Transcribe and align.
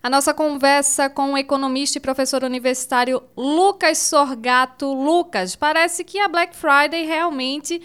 A 0.00 0.08
nossa 0.08 0.32
conversa 0.32 1.10
com 1.10 1.32
o 1.32 1.38
economista 1.38 1.98
e 1.98 2.00
professor 2.00 2.44
universitário 2.44 3.20
Lucas 3.36 3.98
Sorgato. 3.98 4.94
Lucas, 4.94 5.56
parece 5.56 6.04
que 6.04 6.20
a 6.20 6.28
Black 6.28 6.54
Friday 6.54 7.04
realmente 7.04 7.82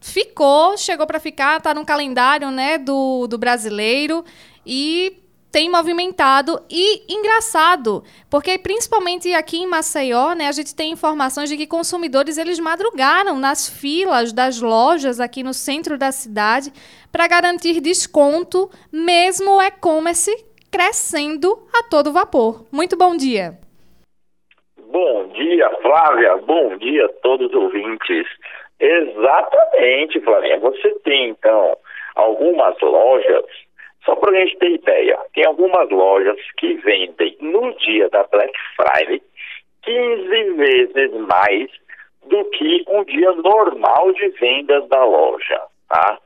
ficou, 0.00 0.78
chegou 0.78 1.06
para 1.06 1.20
ficar, 1.20 1.58
está 1.58 1.74
no 1.74 1.84
calendário 1.84 2.50
né, 2.50 2.78
do, 2.78 3.26
do 3.26 3.36
brasileiro 3.36 4.24
e 4.64 5.18
tem 5.52 5.68
movimentado 5.68 6.62
e 6.70 7.12
engraçado, 7.12 8.04
porque 8.30 8.56
principalmente 8.56 9.34
aqui 9.34 9.58
em 9.58 9.66
Maceió, 9.66 10.32
né, 10.32 10.48
a 10.48 10.52
gente 10.52 10.74
tem 10.74 10.92
informações 10.92 11.50
de 11.50 11.58
que 11.58 11.66
consumidores 11.66 12.38
eles 12.38 12.58
madrugaram 12.58 13.38
nas 13.38 13.68
filas 13.68 14.32
das 14.32 14.60
lojas 14.60 15.20
aqui 15.20 15.42
no 15.42 15.52
centro 15.52 15.98
da 15.98 16.10
cidade 16.10 16.72
para 17.12 17.26
garantir 17.26 17.82
desconto, 17.82 18.70
mesmo 18.90 19.56
o 19.56 19.60
e-commerce 19.60 20.32
crescendo 20.70 21.66
a 21.74 21.82
todo 21.88 22.12
vapor. 22.12 22.64
Muito 22.72 22.96
bom 22.96 23.16
dia. 23.16 23.58
Bom 24.78 25.28
dia, 25.28 25.70
Flávia. 25.82 26.36
Bom 26.38 26.76
dia 26.78 27.06
a 27.06 27.12
todos 27.22 27.48
os 27.48 27.54
ouvintes. 27.54 28.26
Exatamente, 28.78 30.20
Flávia. 30.20 30.58
Você 30.58 30.90
tem, 31.04 31.30
então, 31.30 31.76
algumas 32.14 32.78
lojas, 32.80 33.44
só 34.04 34.16
para 34.16 34.30
a 34.30 34.40
gente 34.40 34.56
ter 34.58 34.72
ideia, 34.72 35.18
tem 35.34 35.44
algumas 35.46 35.88
lojas 35.90 36.38
que 36.56 36.74
vendem 36.74 37.36
no 37.40 37.72
dia 37.78 38.08
da 38.08 38.24
Black 38.24 38.52
Friday 38.76 39.22
15 39.82 40.28
vezes 40.54 41.12
mais 41.28 41.70
do 42.26 42.44
que 42.50 42.84
um 42.88 43.04
dia 43.04 43.32
normal 43.32 44.12
de 44.12 44.28
vendas 44.30 44.86
da 44.88 45.04
loja, 45.04 45.60
tá? 45.88 46.18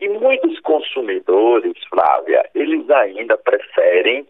E 0.00 0.08
muitos 0.08 0.58
consumidores, 0.60 1.74
Flávia, 1.88 2.48
eles 2.54 2.88
ainda 2.90 3.36
preferem 3.36 4.26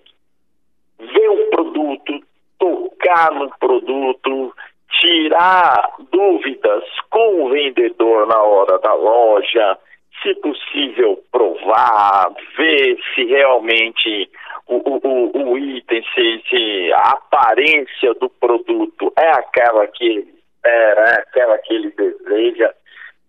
ver 0.98 1.28
o 1.28 1.50
produto, 1.50 2.20
tocar 2.58 3.30
no 3.32 3.48
produto, 3.58 4.54
tirar 5.00 5.94
dúvidas 6.10 6.84
com 7.08 7.44
o 7.44 7.50
vendedor 7.50 8.26
na 8.26 8.42
hora 8.42 8.78
da 8.78 8.94
loja, 8.94 9.78
se 10.22 10.34
possível 10.36 11.22
provar, 11.30 12.32
ver 12.56 12.98
se 13.14 13.24
realmente 13.24 14.28
o, 14.66 14.76
o, 14.76 15.52
o 15.52 15.58
item, 15.58 16.02
se, 16.14 16.42
se 16.48 16.92
a 16.92 17.10
aparência 17.10 18.12
do 18.14 18.28
produto 18.28 19.12
é 19.18 19.30
aquela 19.30 19.86
que 19.86 20.04
ele 20.04 20.34
espera, 20.60 21.00
é 21.00 21.20
aquela 21.20 21.58
que 21.58 21.74
ele 21.74 21.90
deseja. 21.90 22.74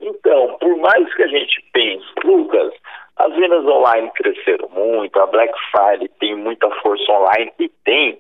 Então, 0.02 0.58
por 0.60 0.76
mais 0.78 1.14
que 1.14 1.24
a 1.24 1.28
gente 1.28 1.64
pense, 1.72 2.06
Lucas, 2.24 2.74
as 3.18 3.36
vendas 3.36 3.64
online 3.66 4.10
cresceram 4.16 4.68
muito, 4.70 5.20
a 5.20 5.28
Black 5.28 5.54
Friday 5.72 6.10
tem 6.20 6.36
muita 6.36 6.70
força 6.82 7.12
online 7.12 7.52
e 7.60 7.70
tem. 7.86 8.20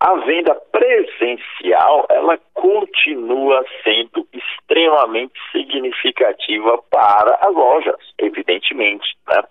A 0.00 0.14
venda 0.16 0.52
presencial, 0.72 2.06
ela 2.10 2.36
continua 2.54 3.64
sendo 3.84 4.26
extremamente 4.32 5.34
significativa 5.52 6.82
para 6.90 7.38
as 7.40 7.54
lojas, 7.54 8.00
evidentemente. 8.18 9.06
Né? 9.28 9.42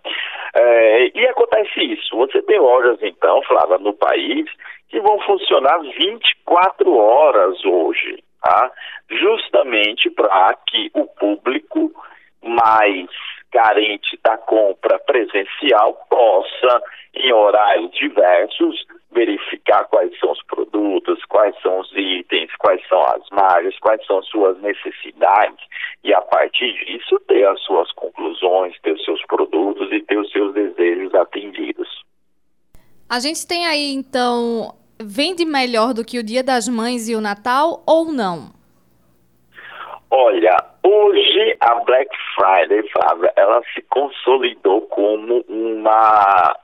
É, 0.55 1.17
e 1.17 1.25
acontece 1.27 1.81
isso. 1.81 2.17
Você 2.17 2.41
tem 2.41 2.59
lojas, 2.59 3.01
então, 3.01 3.41
Flávia, 3.43 3.77
no 3.77 3.93
país, 3.93 4.45
que 4.89 4.99
vão 4.99 5.21
funcionar 5.21 5.79
24 5.79 6.97
horas 6.97 7.63
hoje 7.63 8.21
tá? 8.41 8.71
justamente 9.09 10.09
para 10.09 10.55
que 10.67 10.89
o 10.93 11.05
público 11.05 11.91
mais 12.43 13.09
carente 13.51 14.17
da 14.23 14.37
compra 14.37 14.97
presencial 14.99 16.05
possa, 16.09 16.81
em 17.13 17.31
horários 17.33 17.91
diversos, 17.91 18.85
verificar 19.11 19.83
quais 19.85 20.17
são 20.19 20.31
os 20.31 20.41
produtos, 20.43 21.23
quais 21.25 21.53
são 21.61 21.79
os 21.79 21.91
itens, 21.91 22.49
quais 22.57 22.81
são 22.87 23.01
as 23.01 23.29
margens, 23.29 23.77
quais 23.79 24.03
são 24.05 24.23
suas 24.23 24.57
necessidades 24.61 25.59
e, 26.03 26.13
a 26.13 26.21
partir 26.21 26.73
disso, 26.85 27.19
ter 27.27 27.45
as 27.45 27.61
suas 27.63 27.91
conclusões, 27.91 28.79
ter 28.81 28.93
os 28.93 29.03
seus 29.03 29.21
produtos 29.25 29.91
e 29.91 30.01
ter 30.01 30.17
os 30.17 30.31
seus 30.31 30.53
desejos 30.53 31.13
atendidos. 31.13 31.89
A 33.09 33.19
gente 33.19 33.45
tem 33.45 33.67
aí, 33.67 33.93
então, 33.93 34.73
vende 35.13 35.43
melhor 35.43 35.93
do 35.93 36.05
que 36.05 36.17
o 36.17 36.23
Dia 36.23 36.41
das 36.41 36.69
Mães 36.69 37.09
e 37.09 37.15
o 37.15 37.21
Natal 37.21 37.83
ou 37.85 38.05
não? 38.05 38.53
Olha, 40.09 40.55
hoje 40.83 41.57
a 41.59 41.75
Black 41.81 42.09
Friday, 42.33 42.81
Flávia, 42.91 43.33
ela 43.35 43.61
se 43.73 43.81
consolidou 43.89 44.81
como 44.83 45.43
uma 45.49 46.55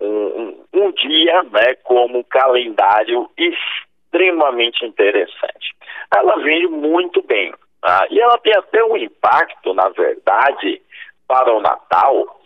um, 0.00 0.56
um, 0.72 0.92
dia, 0.92 1.42
né, 1.44 1.74
como 1.82 2.18
um 2.18 2.22
calendário 2.22 3.28
extremamente 3.36 4.84
interessante. 4.84 5.74
Ela 6.16 6.36
vende 6.42 6.68
muito 6.68 7.22
bem 7.22 7.52
tá? 7.80 8.06
e 8.08 8.20
ela 8.20 8.38
tem 8.38 8.54
até 8.56 8.84
um 8.84 8.96
impacto, 8.96 9.74
na 9.74 9.88
verdade, 9.88 10.80
para 11.26 11.52
o 11.52 11.60
Natal, 11.60 12.40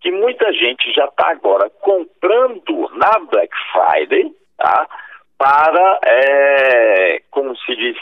que 0.00 0.10
muita 0.10 0.52
gente 0.52 0.92
já 0.92 1.06
está 1.06 1.30
agora 1.30 1.70
comprando 1.80 2.90
na 2.94 3.18
Black 3.30 3.54
Friday 3.72 4.34
tá? 4.56 4.86
para, 5.38 6.00
é, 6.04 7.20
como 7.30 7.56
se 7.56 7.76
diz, 7.76 7.96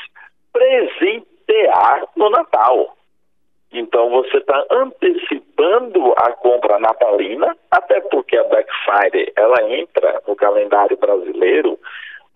presentear 0.52 2.04
no 2.16 2.30
Natal. 2.30 2.96
Então 3.72 4.08
você 4.10 4.36
está 4.36 4.64
antecipando 4.70 6.12
a 6.16 6.32
compra 6.32 6.78
natalina, 6.78 7.56
até 7.70 8.00
porque 8.02 8.36
a 8.36 8.44
Black 8.44 8.70
Friday 8.84 9.32
ela 9.36 9.68
entra 9.68 10.22
no 10.28 10.36
calendário 10.36 10.96
brasileiro 10.96 11.78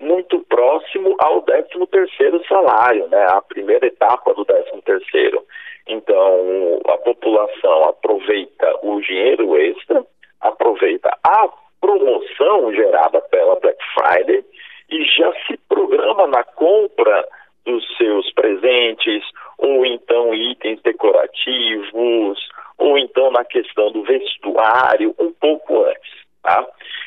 muito 0.01 0.41
próximo 0.49 1.15
ao 1.19 1.43
13 1.43 1.69
terceiro 1.91 2.45
salário, 2.47 3.09
né? 3.09 3.25
A 3.31 3.43
primeira 3.43 3.87
etapa 3.87 4.35
do 4.35 4.45
13 4.45 4.83
terceiro. 4.83 5.45
Então 5.87 6.81
a 6.89 6.99
população 6.99 7.85
aproveita 7.85 8.79
o 8.83 9.01
dinheiro 9.01 9.57
extra, 9.57 10.05
aproveita 10.41 11.17
a 11.25 11.49
promoção 11.81 12.73
gerada 12.73 13.21
pela 13.23 13.59
Black 13.61 13.79
Friday 13.95 14.45
e 14.91 15.05
já 15.05 15.33
se 15.47 15.57
programa 15.69 16.27
na 16.27 16.43
compra 16.43 17.27
dos 17.65 17.85
seus 17.99 18.33
presentes, 18.33 19.23
ou 19.59 19.85
então 19.85 20.35
itens 20.35 20.81
decorativos, 20.83 22.49
ou 22.79 22.97
então 22.97 23.31
na 23.31 23.45
questão 23.45 23.93
do 23.93 24.03
vestuário, 24.05 25.15
um 25.19 25.31
pouco 25.33 25.85
antes. 25.85 26.27
Tá? 26.43 26.67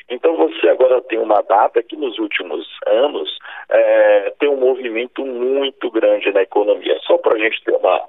Então 0.10 0.36
você 0.36 0.70
agora 0.70 1.02
tem 1.02 1.18
uma 1.18 1.42
data 1.42 1.82
que 1.82 1.96
nos 1.96 2.20
últimos 2.20 2.68
anos 2.86 3.40
é, 3.70 4.34
tem 4.40 4.50
um 4.50 4.58
movimento 4.58 5.26
muito 5.26 5.90
grande 5.90 6.32
na 6.32 6.44
economia. 6.44 7.00
Só 7.08 7.18
para 7.18 7.36
a 7.36 7.40
gente 7.40 7.64
ter 7.64 7.72
uma, 7.72 8.02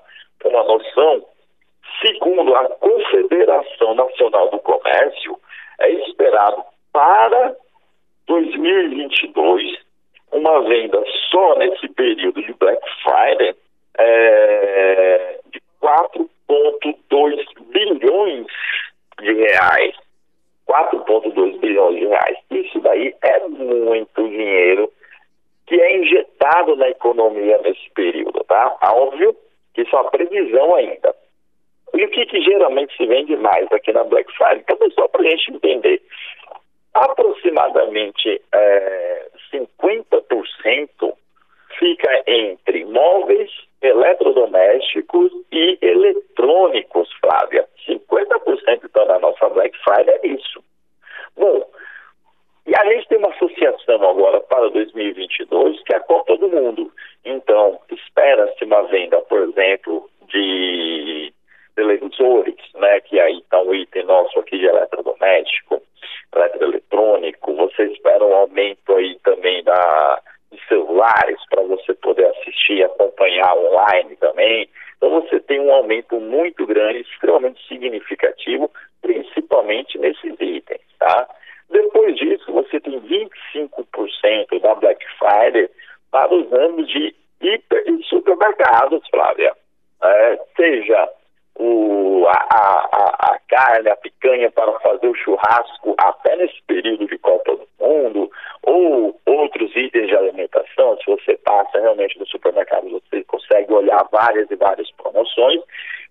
uma 0.44 0.64
noção, 0.64 1.24
segundo 2.04 2.54
a 2.54 2.64
Confederação 2.64 3.94
Nacional 3.94 4.50
do 4.50 4.58
Comércio, 4.58 5.38
é 5.80 5.90
esperado 5.92 6.62
para 6.92 7.56
2022 8.26 9.80
uma 10.32 10.62
venda 10.62 11.02
só 11.30 11.56
nesse 11.56 11.88
período 11.88 12.42
de 12.42 12.52
Black 12.54 12.82
Friday 13.02 13.54
é, 13.98 15.40
de 15.50 15.60
4,2 15.82 17.44
bilhões 17.70 18.46
de 19.20 19.32
reais. 19.32 19.94
4,2 20.66 21.58
bilhões 21.60 21.98
de 21.98 22.06
reais. 22.06 22.38
Daí 23.02 23.14
é 23.22 23.48
muito 23.48 24.28
dinheiro 24.28 24.92
que 25.66 25.80
é 25.80 25.96
injetado 25.96 26.76
na 26.76 26.88
economia 26.88 27.58
nesse 27.58 27.90
período, 27.94 28.44
tá? 28.44 28.76
Óbvio 28.82 29.34
que 29.74 29.82
isso 29.82 29.96
é 29.96 30.00
uma 30.00 30.10
previsão 30.10 30.74
ainda. 30.74 31.14
E 31.94 32.04
o 32.04 32.10
que, 32.10 32.26
que 32.26 32.40
geralmente 32.42 32.96
se 32.96 33.06
vende 33.06 33.36
mais 33.36 33.70
aqui 33.72 33.92
na 33.92 34.04
Black 34.04 34.30
Friday? 34.36 34.64
Então, 34.68 34.90
só 34.92 35.08
para 35.08 35.22
a 35.22 35.30
gente 35.30 35.52
entender. 35.52 36.02
Aproximadamente 36.94 38.40
é, 38.52 39.28
50% 39.52 41.14
fica 41.78 42.22
entre 42.26 42.84
móveis, 42.84 43.50
eletrodomésticos 43.80 45.32
e 45.50 45.78
eletrônicos, 45.80 47.10
Flávia. 47.20 47.66
50% 47.88 48.80
então 48.84 49.06
da 49.06 49.18
nossa 49.18 49.48
Black 49.48 49.76
Friday 49.82 50.18
é 50.22 50.26
isso. 50.28 50.62
Bom, 51.36 51.66
e 52.66 52.72
a 52.76 52.84
gente 52.84 53.08
tem 53.08 53.18
uma 53.18 53.30
associação 53.30 54.08
agora 54.08 54.40
para 54.40 54.68
2022 54.70 55.82
que 55.82 55.94
é 55.94 55.96
a 55.96 56.00
Copa 56.00 56.36
do 56.36 56.48
Mundo. 56.48 56.92
Então, 57.24 57.80
espera-se 57.90 58.64
uma 58.64 58.82
venda, 58.84 59.20
por 59.22 59.40
exemplo, 59.40 60.08
de 60.28 61.32
televisores, 61.74 62.56
né, 62.74 63.00
que 63.00 63.18
aí 63.18 63.38
está 63.38 63.60
um 63.60 63.74
item 63.74 64.04
nosso 64.04 64.38
aqui 64.38 64.58
de 64.58 64.66
eletrodoméstico, 64.66 65.82
eletroeletrônico, 66.34 67.54
você 67.54 67.84
espera 67.84 68.24
um 68.24 68.34
aumento 68.34 68.94
aí 68.94 69.18
também 69.24 69.64
da, 69.64 70.20
de 70.52 70.60
celulares 70.68 71.38
para 71.50 71.62
você 71.62 71.94
poder 71.94 72.26
assistir 72.26 72.74
e 72.74 72.84
acompanhar 72.84 73.56
online 73.56 74.16
também. 74.16 74.68
Então 74.96 75.10
você 75.20 75.40
tem 75.40 75.60
um 75.60 75.72
aumento 75.72 76.20
muito 76.20 76.64
grande, 76.66 77.00
extremamente 77.00 77.66
significativo, 77.66 78.70
principalmente 79.00 79.98
nesses 79.98 80.40
itens, 80.40 80.80
tá? 80.98 81.28
Depois 81.70 82.14
disso, 82.16 82.52
você 82.52 82.78
tem 82.78 82.92
ramos 86.50 86.88
de 86.88 87.14
hiper 87.40 87.84
e 87.86 88.02
supermercados, 88.04 89.02
Flávia. 89.10 89.52
É, 90.02 90.40
seja 90.56 91.08
o, 91.56 92.26
a, 92.26 92.32
a, 92.32 93.34
a, 93.34 93.38
carne, 93.48 93.88
a 93.88 93.96
picanha 93.96 94.50
para 94.50 94.72
fazer 94.80 95.06
o 95.06 95.14
churrasco 95.14 95.94
até 95.98 96.36
nesse 96.36 96.60
período 96.66 97.06
de 97.06 97.18
Copa 97.18 97.56
do 97.56 97.68
Mundo, 97.80 98.30
ou 98.62 99.20
outros 99.26 99.74
itens 99.76 100.08
de 100.08 100.16
alimentação, 100.16 100.96
se 100.98 101.06
você 101.06 101.36
passa 101.92 101.94
realmente 101.94 102.18
no 102.18 102.26
supermercado, 102.26 102.88
você 102.88 103.22
consegue 103.24 103.72
olhar 103.72 104.06
várias 104.10 104.50
e 104.50 104.56
várias 104.56 104.90
promoções. 104.92 105.60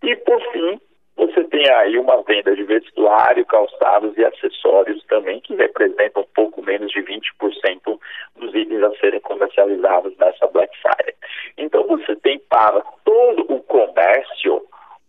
E 0.03 0.15
por 0.17 0.41
fim, 0.51 0.79
você 1.17 1.43
tem 1.45 1.69
aí 1.69 1.97
uma 1.97 2.21
venda 2.23 2.55
de 2.55 2.63
vestuário, 2.63 3.45
calçados 3.45 4.17
e 4.17 4.23
acessórios 4.23 5.03
também, 5.05 5.39
que 5.41 5.55
representam 5.55 6.23
um 6.23 6.33
pouco 6.33 6.61
menos 6.61 6.91
de 6.91 7.01
20% 7.01 7.99
dos 8.37 8.55
itens 8.55 8.83
a 8.83 8.91
serem 8.97 9.19
comercializados 9.19 10.15
nessa 10.17 10.47
Black 10.47 10.75
Friday. 10.81 11.15
Então 11.57 11.85
você 11.87 12.15
tem 12.17 12.39
para 12.49 12.81
todo 13.03 13.45
o 13.49 13.61
comércio 13.63 14.63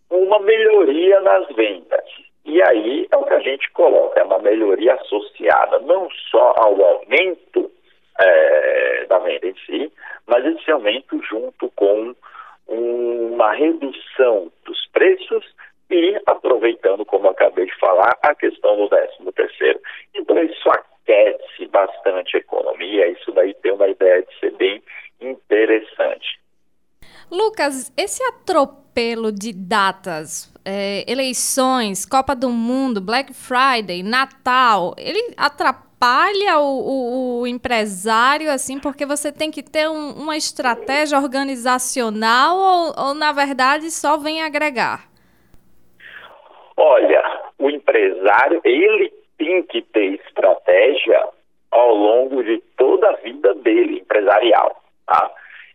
uma 0.09 0.39
melhoria 0.39 1.19
nas 1.21 1.47
vendas. 1.55 2.03
E 2.45 2.61
aí 2.61 3.07
é 3.11 3.17
o 3.17 3.23
que 3.23 3.33
a 3.33 3.39
gente 3.39 3.71
coloca, 3.71 4.19
é 4.19 4.23
uma 4.23 4.39
melhoria 4.39 4.93
associada 4.95 5.79
não 5.79 6.09
só 6.29 6.53
ao 6.57 6.79
aumento 6.83 7.71
é, 8.19 9.05
da 9.05 9.19
venda 9.19 9.47
em 9.47 9.55
si, 9.65 9.91
mas 10.27 10.45
esse 10.45 10.71
aumento 10.71 11.21
junto 11.23 11.69
com 11.71 12.15
uma 12.67 13.53
redução 13.53 14.51
dos 14.65 14.87
preços 14.87 15.43
e 15.89 16.19
aproveitando, 16.25 17.05
como 17.05 17.29
acabei 17.29 17.65
de 17.65 17.77
falar, 17.77 18.17
a 18.23 18.33
questão 18.33 18.77
do 18.77 18.89
13 18.89 19.31
terceiro. 19.35 19.79
Então 20.15 20.37
isso 20.43 20.69
aquece 20.69 21.67
bastante 21.67 22.37
a 22.37 22.39
economia, 22.39 23.07
isso 23.09 23.31
daí 23.31 23.53
tem 23.55 23.73
uma 23.73 23.87
ideia 23.87 24.23
de 24.23 24.39
ser 24.39 24.51
bem 24.55 24.81
interessante. 25.21 26.39
Lucas, 27.29 27.91
esse 27.97 28.23
atropelo 28.23 29.31
de 29.31 29.53
datas, 29.53 30.53
é, 30.63 31.03
eleições, 31.11 32.05
Copa 32.05 32.35
do 32.35 32.49
Mundo, 32.49 33.01
Black 33.01 33.33
Friday, 33.33 34.03
Natal, 34.03 34.93
ele 34.97 35.33
atrapalha 35.35 35.82
o, 36.57 36.59
o, 36.59 37.41
o 37.41 37.47
empresário, 37.47 38.51
assim, 38.51 38.77
porque 38.79 39.05
você 39.05 39.31
tem 39.31 39.49
que 39.49 39.63
ter 39.63 39.87
um, 39.87 40.11
uma 40.11 40.35
estratégia 40.35 41.17
organizacional 41.17 42.57
ou, 42.57 43.07
ou, 43.07 43.13
na 43.13 43.31
verdade, 43.31 43.89
só 43.89 44.17
vem 44.17 44.41
agregar? 44.41 45.07
Olha, 46.75 47.23
o 47.57 47.69
empresário, 47.69 48.59
ele 48.65 49.13
tem 49.37 49.63
que 49.63 49.81
ter 49.81 50.19
estratégia 50.25 51.25
ao 51.71 51.95
longo 51.95 52.43
de 52.43 52.57
toda 52.75 53.09
a 53.09 53.15
vida 53.17 53.53
dele, 53.55 53.99
empresarial, 53.99 54.83
tá? 55.05 55.31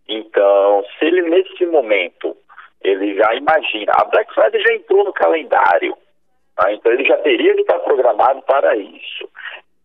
Então, 0.08 0.84
se 0.98 1.06
ele 1.06 1.22
nesse 1.22 1.64
momento, 1.64 2.36
ele 2.82 3.14
já 3.16 3.34
imagina, 3.34 3.92
a 3.98 4.04
Black 4.04 4.34
Friday 4.34 4.60
já 4.60 4.74
entrou 4.74 5.04
no 5.04 5.12
calendário, 5.12 5.96
tá? 6.54 6.70
então 6.72 6.92
ele 6.92 7.04
já 7.04 7.16
teria 7.18 7.54
que 7.54 7.62
estar 7.62 7.78
programado 7.80 8.42
para 8.42 8.76
isso. 8.76 9.28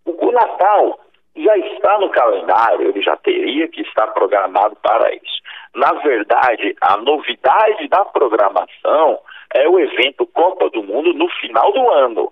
O, 0.06 0.32
Natal 0.32 1.00
já 1.36 1.58
está 1.58 1.98
no 2.00 2.10
calendário, 2.10 2.90
ele 2.90 3.02
já 3.02 3.16
teria 3.18 3.68
que 3.68 3.82
estar 3.82 4.08
programado 4.08 4.76
para 4.82 5.14
isso. 5.16 5.42
Na 5.76 5.92
verdade, 5.94 6.76
a 6.82 6.98
novidade 6.98 7.88
da 7.88 8.06
programação 8.06 9.20
é 9.54 9.68
o 9.68 9.80
evento 9.80 10.26
Copa 10.28 10.70
do 10.70 10.84
Mundo 10.84 11.14
no 11.14 11.28
final 11.30 11.72
do 11.72 11.90
ano. 11.90 12.32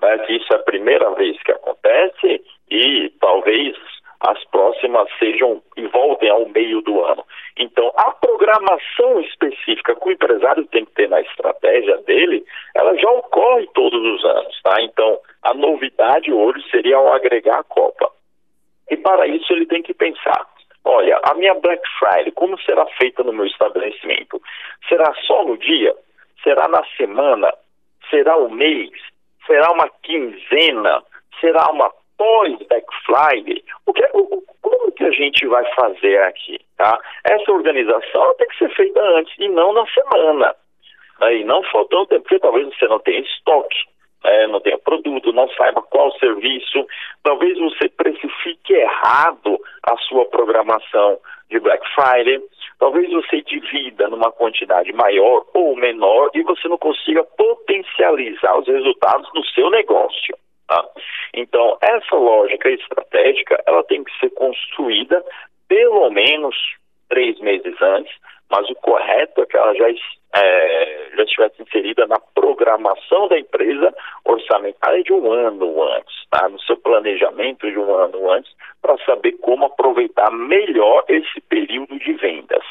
Né? 0.00 0.26
Isso 0.30 0.52
é 0.52 0.56
a 0.56 0.62
primeira 0.62 1.10
vez 1.14 1.40
que 1.42 1.52
acontece 1.52 2.44
e 2.70 3.10
talvez 3.20 3.76
as 4.22 4.44
próximas 4.44 5.08
sejam 5.18 5.60
e 5.76 5.86
voltem 5.88 6.30
ao 6.30 6.48
meio 6.48 6.80
do 6.82 7.04
ano. 7.04 7.24
Então, 7.56 7.92
a 7.96 8.12
programação 8.12 9.20
específica 9.20 9.96
que 9.96 10.08
o 10.08 10.12
empresário 10.12 10.64
tem 10.66 10.84
que 10.84 10.92
ter 10.92 11.08
na 11.08 11.20
estratégia 11.20 11.98
dele, 11.98 12.44
ela 12.74 12.96
já 12.96 13.10
ocorre 13.10 13.66
todos 13.74 14.00
os 14.00 14.24
anos, 14.24 14.62
tá? 14.62 14.80
Então, 14.80 15.18
a 15.42 15.52
novidade 15.54 16.32
hoje 16.32 16.62
seria 16.70 16.96
ao 16.96 17.12
agregar 17.12 17.58
a 17.58 17.64
Copa. 17.64 18.10
E 18.90 18.96
para 18.96 19.26
isso 19.26 19.52
ele 19.52 19.66
tem 19.66 19.82
que 19.82 19.94
pensar, 19.94 20.46
olha, 20.84 21.20
a 21.24 21.34
minha 21.34 21.54
Black 21.54 21.82
Friday, 21.98 22.32
como 22.32 22.58
será 22.60 22.86
feita 22.98 23.24
no 23.24 23.32
meu 23.32 23.46
estabelecimento? 23.46 24.40
Será 24.88 25.12
só 25.26 25.44
no 25.44 25.58
dia? 25.58 25.94
Será 26.44 26.68
na 26.68 26.84
semana? 26.96 27.52
Será 28.08 28.36
o 28.36 28.48
mês? 28.50 28.90
Será 29.46 29.72
uma 29.72 29.88
quinzena? 30.02 31.02
Será 31.40 31.70
uma 31.70 31.90
pós-Black 32.22 32.86
Friday, 33.04 33.64
o 33.84 33.92
que, 33.92 34.08
o, 34.14 34.42
como 34.60 34.92
que 34.92 35.04
a 35.04 35.10
gente 35.10 35.44
vai 35.48 35.64
fazer 35.74 36.22
aqui? 36.22 36.60
Tá? 36.76 36.96
Essa 37.24 37.50
organização 37.50 38.34
tem 38.34 38.46
que 38.46 38.58
ser 38.58 38.70
feita 38.76 39.00
antes 39.00 39.34
e 39.38 39.48
não 39.48 39.72
na 39.72 39.84
semana. 39.86 40.54
Aí 41.20 41.44
não 41.44 41.62
faltando 41.64 42.06
tempo, 42.06 42.22
porque 42.22 42.38
talvez 42.38 42.68
você 42.68 42.86
não 42.86 43.00
tenha 43.00 43.20
estoque, 43.20 43.76
é, 44.24 44.46
não 44.46 44.60
tenha 44.60 44.78
produto, 44.78 45.32
não 45.32 45.48
saiba 45.50 45.82
qual 45.82 46.12
serviço, 46.18 46.86
talvez 47.24 47.58
você 47.58 47.88
precifique 47.88 48.72
errado 48.72 49.58
a 49.82 49.96
sua 49.98 50.24
programação 50.26 51.18
de 51.50 51.58
Black 51.58 51.84
Friday, 51.94 52.40
talvez 52.78 53.10
você 53.10 53.42
divida 53.42 54.08
numa 54.08 54.30
quantidade 54.30 54.92
maior 54.92 55.44
ou 55.54 55.74
menor 55.74 56.30
e 56.34 56.42
você 56.42 56.68
não 56.68 56.78
consiga 56.78 57.24
potencializar 57.24 58.58
os 58.58 58.66
resultados 58.68 59.28
do 59.32 59.44
seu 59.46 59.68
negócio. 59.70 60.36
Tá? 60.72 60.88
Então, 61.34 61.76
essa 61.82 62.16
lógica 62.16 62.70
estratégica, 62.70 63.62
ela 63.66 63.84
tem 63.84 64.02
que 64.02 64.18
ser 64.18 64.30
construída 64.30 65.22
pelo 65.68 66.08
menos 66.08 66.56
três 67.10 67.38
meses 67.40 67.74
antes, 67.82 68.14
mas 68.50 68.68
o 68.70 68.74
correto 68.76 69.42
é 69.42 69.46
que 69.46 69.56
ela 69.56 69.74
já, 69.74 69.90
é, 70.34 71.10
já 71.14 71.22
estivesse 71.24 71.62
inserida 71.62 72.06
na 72.06 72.18
programação 72.34 73.28
da 73.28 73.38
empresa 73.38 73.94
orçamentária 74.24 75.02
de 75.02 75.12
um 75.12 75.30
ano 75.30 75.82
antes, 75.82 76.14
tá? 76.30 76.48
no 76.48 76.58
seu 76.60 76.78
planejamento 76.78 77.70
de 77.70 77.78
um 77.78 77.94
ano 77.94 78.30
antes, 78.30 78.50
para 78.80 78.96
saber 79.04 79.32
como 79.42 79.66
aproveitar 79.66 80.30
melhor 80.30 81.04
esse 81.08 81.38
período 81.50 81.98
de 81.98 82.14
vendas. 82.14 82.64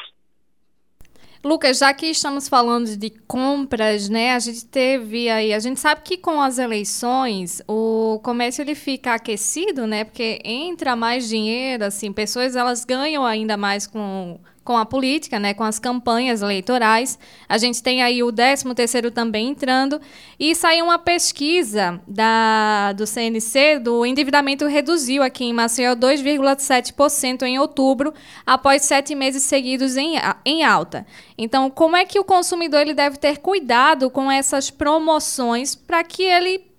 Lucas, 1.44 1.78
já 1.78 1.92
que 1.92 2.06
estamos 2.06 2.48
falando 2.48 2.96
de 2.96 3.10
compras, 3.10 4.08
né? 4.08 4.32
A 4.32 4.38
gente 4.38 4.64
teve 4.64 5.28
aí, 5.28 5.52
a 5.52 5.58
gente 5.58 5.80
sabe 5.80 6.02
que 6.02 6.16
com 6.16 6.40
as 6.40 6.56
eleições 6.56 7.60
o 7.66 8.20
comércio 8.22 8.62
ele 8.62 8.76
fica 8.76 9.14
aquecido, 9.14 9.84
né? 9.84 10.04
Porque 10.04 10.38
entra 10.44 10.94
mais 10.94 11.28
dinheiro, 11.28 11.84
assim, 11.84 12.12
pessoas 12.12 12.54
elas 12.54 12.84
ganham 12.84 13.26
ainda 13.26 13.56
mais 13.56 13.88
com 13.88 14.38
com 14.64 14.76
a 14.76 14.86
política, 14.86 15.38
né, 15.38 15.54
com 15.54 15.64
as 15.64 15.78
campanhas 15.78 16.42
eleitorais. 16.42 17.18
A 17.48 17.58
gente 17.58 17.82
tem 17.82 18.02
aí 18.02 18.22
o 18.22 18.32
13º 18.32 19.10
também 19.10 19.48
entrando 19.48 20.00
e 20.38 20.54
saiu 20.54 20.84
uma 20.84 20.98
pesquisa 20.98 22.00
da 22.06 22.92
do 22.92 23.06
CNC 23.06 23.80
do 23.80 24.06
endividamento 24.06 24.66
reduziu 24.66 25.22
aqui 25.22 25.44
em 25.44 25.52
Maceió 25.52 25.94
2,7% 25.94 27.42
em 27.42 27.58
outubro, 27.58 28.12
após 28.46 28.82
sete 28.82 29.14
meses 29.14 29.42
seguidos 29.42 29.96
em, 29.96 30.14
em 30.44 30.64
alta. 30.64 31.06
Então, 31.36 31.70
como 31.70 31.96
é 31.96 32.04
que 32.04 32.18
o 32.18 32.24
consumidor 32.24 32.82
ele 32.82 32.94
deve 32.94 33.16
ter 33.16 33.38
cuidado 33.38 34.10
com 34.10 34.30
essas 34.30 34.70
promoções 34.70 35.74
para 35.74 36.04
que 36.04 36.22
ele 36.22 36.72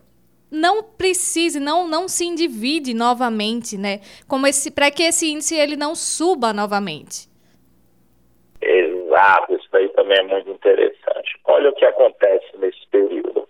não 0.49 0.83
precise, 0.83 1.59
não, 1.59 1.87
não 1.87 2.07
se 2.07 2.25
endivide 2.25 2.93
novamente, 2.93 3.75
né? 3.77 4.01
Como 4.27 4.45
esse, 4.45 4.69
para 4.69 4.91
que 4.91 5.01
esse 5.01 5.27
índice 5.27 5.55
ele 5.55 5.75
não 5.75 5.95
suba 5.95 6.53
novamente. 6.53 7.32
Exato, 8.65 9.55
isso 9.55 9.67
daí 9.71 9.89
também 9.89 10.17
é 10.19 10.23
muito 10.23 10.49
interessante. 10.49 11.37
Olha 11.45 11.69
o 11.69 11.75
que 11.75 11.85
acontece 11.85 12.45
nesse 12.57 12.87
período. 12.87 13.47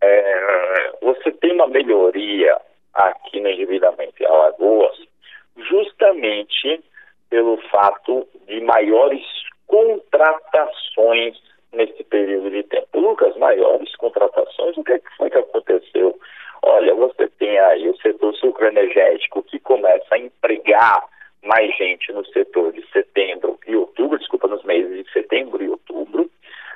É, 0.00 0.92
você 1.02 1.32
tem 1.32 1.52
uma 1.52 1.66
melhoria 1.66 2.56
aqui 2.94 3.40
no 3.40 3.48
endividamento 3.48 4.22
em 4.22 4.26
Alagoas, 4.26 4.96
justamente 5.56 6.82
pelo 7.30 7.56
fato 7.68 8.26
de 8.46 8.60
maiores 8.60 9.24
contratações 9.66 11.36
nesse 11.72 12.04
período 12.04 12.50
de 12.50 12.62
tempo. 12.62 13.00
Lucas, 13.00 13.36
maiores 13.36 13.94
contratações, 13.96 14.76
o 14.76 14.84
que, 14.84 14.92
é 14.92 14.98
que 14.98 15.16
foi 15.16 15.30
que 15.30 15.38
aconteceu? 15.38 16.16
Olha, 16.62 16.94
você 16.94 17.28
tem 17.38 17.58
aí 17.58 17.88
o 17.88 17.96
setor 17.96 18.34
sucroenergético 18.36 19.42
que 19.42 19.58
começa 19.58 20.14
a 20.14 20.18
empregar 20.18 21.04
mais 21.44 21.74
gente 21.76 22.12
no 22.12 22.24
setor 22.26 22.72
de 22.72 22.84
setembro 22.90 23.58
e 23.66 23.76
outubro, 23.76 24.18
desculpa, 24.18 24.48
nos 24.48 24.64
meses 24.64 25.04
de 25.04 25.12
setembro 25.12 25.62
e 25.62 25.68
outubro. 25.68 26.30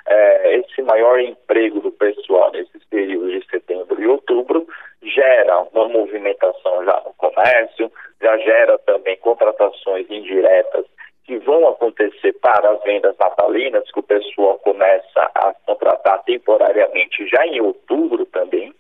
É, 0.07 0.57
esse 0.57 0.81
maior 0.83 1.21
emprego 1.21 1.81
do 1.81 1.91
pessoal 1.93 2.51
nesses 2.53 2.83
períodos 2.87 3.33
de 3.33 3.51
setembro 3.51 4.01
e 4.01 4.07
outubro 4.07 4.67
gera 5.03 5.61
uma 5.73 5.89
movimentação 5.89 6.85
já 6.85 7.03
no 7.05 7.13
comércio, 7.15 7.91
já 8.21 8.37
gera 8.39 8.79
também 8.79 9.17
contratações 9.19 10.11
indiretas 10.11 10.87
que 11.25 11.39
vão 11.39 11.69
acontecer 11.69 12.33
para 12.41 12.71
as 12.71 12.83
vendas 12.85 13.15
natalinas, 13.19 13.91
que 13.93 14.01
o 14.01 14.03
pessoal 14.03 14.59
começa 14.61 15.31
a 15.35 15.55
contratar 15.67 16.23
temporariamente 16.25 17.27
já 17.29 17.47
em 17.47 17.61
outubro 17.61 18.25
também. 18.27 18.73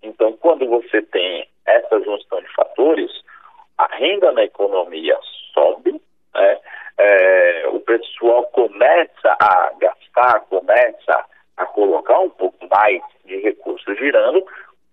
Então, 0.00 0.32
quando 0.34 0.64
você 0.68 1.02
tem 1.02 1.48
essa 1.66 2.00
junção 2.00 2.40
de 2.40 2.54
fatores, 2.54 3.10
a 3.76 3.96
renda 4.08 4.32
na 4.32 4.44
economia 4.44 5.18
sobe, 5.52 6.00
né? 6.34 6.58
é, 6.98 7.68
o 7.68 7.80
pessoal 7.80 8.44
começa 8.52 9.36
a 9.40 9.72
gastar, 9.78 10.40
começa 10.48 11.24
a 11.56 11.66
colocar 11.66 12.18
um 12.20 12.30
pouco 12.30 12.66
mais 12.68 13.02
de 13.24 13.38
recursos 13.40 13.98
girando, 13.98 14.44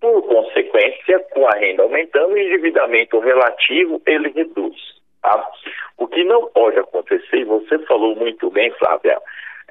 por 0.02 0.22
consequência, 0.24 1.20
com 1.32 1.48
a 1.48 1.58
renda 1.58 1.84
aumentando, 1.84 2.34
o 2.34 2.38
endividamento 2.38 3.20
relativo 3.20 4.02
ele 4.06 4.30
reduz. 4.30 4.76
Tá? 5.22 5.52
O 5.98 6.08
que 6.08 6.24
não 6.24 6.48
pode 6.48 6.78
acontecer, 6.78 7.38
e 7.38 7.46
você 7.46 7.80
falou 7.80 8.16
muito 8.16 8.50
bem, 8.52 8.72
Flávia, 8.72 9.20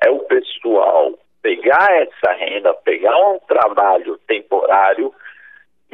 é 0.05 0.11
o 0.11 0.21
pessoal 0.21 1.13
pegar 1.43 1.89
essa 1.91 2.33
renda, 2.33 2.73
pegar 2.75 3.17
um 3.17 3.39
trabalho 3.41 4.04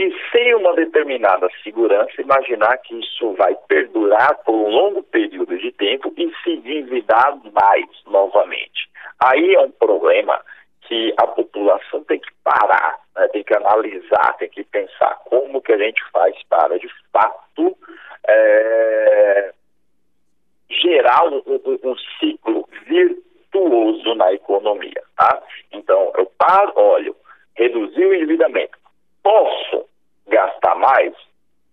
e 0.01 0.17
sem 0.33 0.55
uma 0.55 0.75
determinada 0.75 1.47
segurança, 1.63 2.23
imaginar 2.23 2.79
que 2.79 2.99
isso 2.99 3.35
vai 3.35 3.55
perdurar 3.69 4.35
por 4.45 4.55
um 4.55 4.71
longo 4.71 5.03
período 5.03 5.59
de 5.59 5.71
tempo 5.73 6.11
e 6.17 6.33
se 6.43 6.53
endividar 6.53 7.39
mais 7.53 7.87
novamente. 8.07 8.89
Aí 9.23 9.55
é 9.55 9.61
um 9.61 9.71
problema 9.71 10.41
que 10.89 11.13
a 11.19 11.27
população 11.27 12.03
tem 12.05 12.19
que 12.19 12.31
parar, 12.43 12.99
né, 13.15 13.29
tem 13.29 13.45
que 13.45 13.55
analisar, 13.55 14.37
tem 14.39 14.49
que 14.49 14.65
pensar 14.65 15.17
como 15.27 15.61
que 15.61 15.73
a 15.73 15.79
gente 15.79 16.03
faz 16.11 16.35
para, 16.49 16.79
de 16.79 16.89
fato, 17.13 17.77
é, 18.27 19.53
gerar 20.71 21.25
um, 21.27 21.43
um, 21.47 21.91
um, 21.91 21.97
ciclo 22.19 22.67
virtuoso 22.87 24.15
na 24.15 24.33
economia. 24.33 25.03
Tá? 25.15 25.43
Então, 25.73 26.11
eu 26.17 26.25
paro, 26.39 26.73
olho, 26.75 27.15
reduzir 27.55 28.07
o 28.07 28.15
endividamento. 28.15 28.80
Posso 29.23 29.85
gastar 30.29 30.75
mais? 30.77 31.15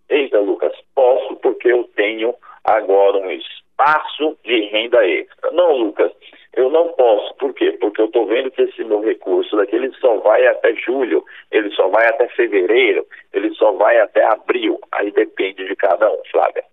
Eita, 0.10 0.40
Lucas, 0.40 0.74
posso 0.96 1.36
porque 1.38 1.72
eu 1.72 1.84
tenho 1.96 2.34
agora 2.64 3.18
um 3.18 3.32
espaço 3.32 4.38
de 4.44 4.62
renda 4.68 5.06
extra. 5.06 5.52
Não, 5.52 5.74
Lucas, 5.74 6.12
eu 6.54 6.70
não 6.70 6.90
posso. 6.90 7.34
Por 7.36 7.54
quê? 7.54 7.72
Porque 7.80 8.02
eu 8.02 8.06
estou 8.06 8.26
vendo 8.26 8.52
que 8.52 8.64
esse 8.64 8.84
meu 8.84 9.02
recurso 9.02 9.56
daqui 9.56 9.76
ele 9.76 9.92
só 10.00 10.18
vai 10.18 10.46
até 10.48 10.74
julho, 10.76 11.24
ele 11.52 11.70
só 11.72 11.88
vai 11.90 12.08
até 12.08 12.28
fevereiro, 12.30 13.06
ele 13.34 13.54
só 13.56 13.72
vai 13.74 14.00
até 14.00 14.26
abril. 14.26 14.80
Aí 14.92 15.12
depende 15.12 15.68
de 15.68 15.76
cada 15.76 16.12
um, 16.12 16.22
Flávia. 16.32 16.64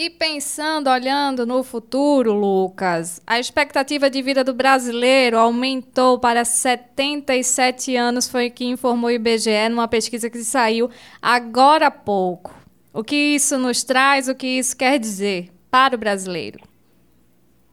E 0.00 0.08
pensando, 0.10 0.88
olhando 0.88 1.44
no 1.44 1.64
futuro, 1.64 2.32
Lucas, 2.32 3.20
a 3.26 3.40
expectativa 3.40 4.08
de 4.08 4.22
vida 4.22 4.44
do 4.44 4.54
brasileiro 4.54 5.36
aumentou 5.36 6.20
para 6.20 6.44
77 6.44 7.96
anos, 7.96 8.30
foi 8.30 8.46
o 8.46 8.54
que 8.54 8.64
informou 8.64 9.10
o 9.10 9.12
IBGE 9.12 9.68
numa 9.68 9.88
pesquisa 9.88 10.30
que 10.30 10.38
saiu 10.38 10.88
agora 11.20 11.88
há 11.88 11.90
pouco. 11.90 12.54
O 12.94 13.02
que 13.02 13.16
isso 13.16 13.58
nos 13.58 13.82
traz, 13.82 14.28
o 14.28 14.36
que 14.36 14.46
isso 14.46 14.78
quer 14.78 15.00
dizer 15.00 15.48
para 15.68 15.96
o 15.96 15.98
brasileiro? 15.98 16.60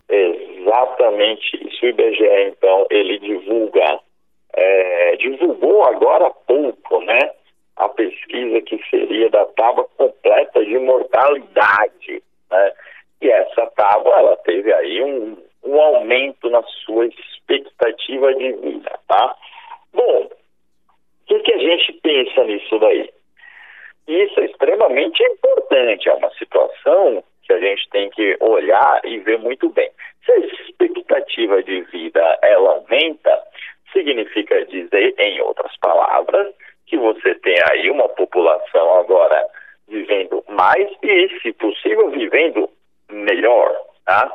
Exatamente 0.10 1.46
isso. 1.64 1.86
O 1.86 1.90
IBGE, 1.90 2.26
então, 2.48 2.88
ele 2.90 3.20
divulga, 3.20 4.00
é, 4.52 5.16
divulgou 5.18 5.84
agora 5.84 6.26
há 6.26 6.32
pouco, 6.32 7.02
né? 7.02 7.30
A 7.78 7.90
pesquisa 7.90 8.62
que 8.62 8.82
seria 8.90 9.30
da 9.30 9.46
tábua 9.48 9.86
completa 9.98 10.64
de 10.64 10.78
mortalidade, 10.80 12.24
né? 12.50 12.74
E 13.22 13.30
essa 13.30 13.66
tábua, 13.76 14.14
ela 14.18 14.38
teve 14.38 14.74
aí 14.74 15.02
um, 15.02 15.38
um 15.64 15.82
aumento 15.82 16.50
na 16.50 16.62
sua 16.64 17.08
expectativa 17.08 18.34
de 18.36 18.52
vida, 18.54 19.00
tá? 19.08 19.36
Bom, 19.94 20.26
o 20.26 21.28
que, 21.28 21.40
que 21.40 21.54
a 21.54 21.58
gente 21.58 21.94
pensa 21.94 22.44
nisso 22.44 22.78
daí? 22.80 23.10
Isso 24.08 24.40
é 24.40 24.46
extremamente 24.46 25.24
importante, 25.24 26.08
é 26.08 26.14
uma 26.14 26.30
situação 26.32 27.24
que 27.44 27.54
a 27.54 27.60
gente 27.60 27.90
tem 27.90 28.10
que 28.12 28.38
olhar 28.40 29.02
e 29.04 29.20
ver 29.20 29.40
muito 29.40 29.70
bem. 29.70 29.90
Se 30.24 30.32
a 30.32 30.38
expectativa 30.38 31.64
de 31.64 31.82
vida 31.82 32.40
ela 32.42 32.72
aumenta, 32.74 33.44
significa 33.92 34.66
dizer, 34.66 35.16
em 35.18 35.42
outras 35.42 35.76
palavras, 35.78 36.54
que 36.86 36.98
você 36.98 37.36
tem 37.36 37.58
aí 37.72 37.90
uma 37.90 38.08
população 38.10 39.00
agora 39.00 39.46
vivendo 39.88 40.44
mais 40.50 40.90
e, 41.02 41.30
se 41.42 41.54
possível, 41.54 42.10
vivendo 42.12 42.70
melhor. 43.10 43.76
Tá? 44.06 44.32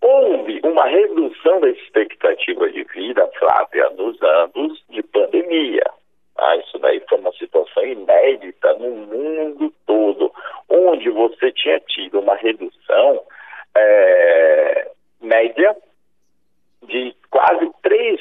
Houve 0.00 0.60
uma 0.62 0.86
redução 0.86 1.60
da 1.60 1.68
expectativa 1.70 2.70
de 2.70 2.84
vida, 2.84 3.28
Flávia, 3.38 3.90
nos 3.90 4.20
anos 4.22 4.82
de 4.90 5.02
pandemia. 5.02 5.84
Tá? 6.34 6.56
Isso 6.56 6.78
daí 6.78 7.02
foi 7.08 7.18
uma 7.18 7.32
situação 7.32 7.84
inédita 7.84 8.74
no 8.74 8.90
mundo 8.90 9.72
todo, 9.86 10.32
onde 10.68 11.08
você 11.10 11.50
tinha 11.52 11.80
tido 11.80 12.20
uma 12.20 12.36
redução 12.36 13.22
é, 13.76 14.90
média 15.20 15.76
de 16.82 17.14
quase 17.30 17.70
3 17.82 18.20